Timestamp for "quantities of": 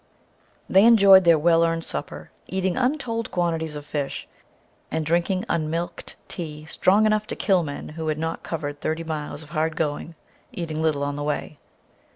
3.29-3.85